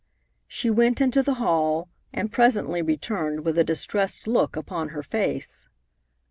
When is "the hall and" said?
1.21-2.31